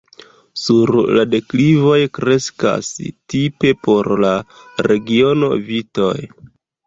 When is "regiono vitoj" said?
4.89-6.13